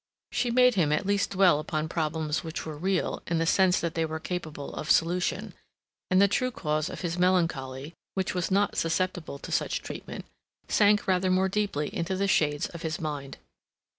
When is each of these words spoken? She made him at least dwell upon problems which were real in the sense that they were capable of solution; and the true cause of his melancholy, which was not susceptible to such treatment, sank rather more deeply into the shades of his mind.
She 0.31 0.49
made 0.49 0.73
him 0.73 0.91
at 0.91 1.05
least 1.05 1.29
dwell 1.29 1.59
upon 1.59 1.87
problems 1.87 2.43
which 2.43 2.65
were 2.65 2.75
real 2.75 3.21
in 3.27 3.37
the 3.37 3.45
sense 3.45 3.79
that 3.79 3.93
they 3.93 4.03
were 4.03 4.19
capable 4.19 4.73
of 4.73 4.89
solution; 4.89 5.53
and 6.09 6.19
the 6.19 6.27
true 6.27 6.49
cause 6.49 6.89
of 6.89 7.01
his 7.01 7.19
melancholy, 7.19 7.93
which 8.15 8.33
was 8.33 8.49
not 8.49 8.75
susceptible 8.75 9.37
to 9.37 9.51
such 9.51 9.83
treatment, 9.83 10.25
sank 10.67 11.05
rather 11.05 11.29
more 11.29 11.49
deeply 11.49 11.95
into 11.95 12.15
the 12.15 12.27
shades 12.27 12.65
of 12.69 12.81
his 12.81 12.99
mind. 12.99 13.37